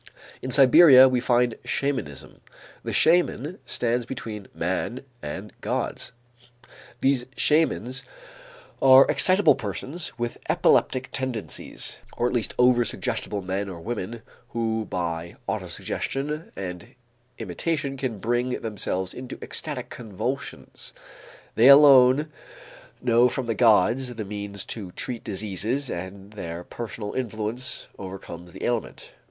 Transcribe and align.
In 0.41 0.49
Siberia, 0.49 1.07
we 1.07 1.19
find 1.19 1.59
shamanism. 1.63 2.37
The 2.83 2.91
shaman 2.91 3.59
stands 3.67 4.07
between 4.07 4.47
man 4.51 5.05
and 5.21 5.51
the 5.51 5.53
gods. 5.61 6.11
These 7.01 7.27
shamans 7.37 8.03
are 8.81 9.05
excitable 9.07 9.53
persons 9.53 10.17
with 10.17 10.39
epileptic 10.49 11.09
tendencies, 11.11 11.99
or 12.17 12.25
at 12.25 12.33
least 12.33 12.55
over 12.57 12.83
suggestible 12.83 13.43
men 13.43 13.69
or 13.69 13.79
women 13.79 14.23
who 14.49 14.85
by 14.89 15.35
autosuggestion 15.47 16.51
and 16.55 16.95
imitation 17.37 17.95
can 17.95 18.17
bring 18.17 18.59
themselves 18.61 19.13
into 19.13 19.37
ecstatic 19.43 19.91
convulsions. 19.91 20.93
They 21.53 21.67
alone 21.67 22.31
know 23.03 23.29
from 23.29 23.45
the 23.45 23.53
gods 23.53 24.15
the 24.15 24.25
means 24.25 24.65
to 24.73 24.91
treat 24.93 25.23
diseases 25.23 25.91
and 25.91 26.33
their 26.33 26.63
personal 26.63 27.13
influence 27.13 27.87
overcomes 27.99 28.51
the 28.53 28.63
ailment. 28.65 29.13